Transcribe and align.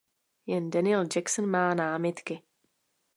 Jen 0.47 0.69
Daniel 0.69 1.03
Jackson 1.15 1.45
má 1.45 1.73
námitky. 1.73 2.41